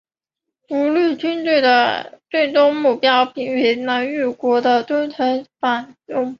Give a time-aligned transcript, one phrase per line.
[0.69, 6.13] 五路军队的最终目标皆为南越国的都城番禺。